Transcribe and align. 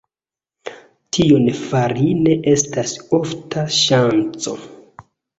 Tion 1.17 1.43
fari 1.57 2.07
ne 2.21 2.37
estas 2.53 2.93
ofta 3.17 3.67
ŝanco. 3.81 4.55